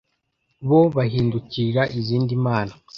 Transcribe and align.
bo 0.67 0.81
bahindukirira 0.95 1.83
izindi 1.99 2.33
mana 2.45 2.73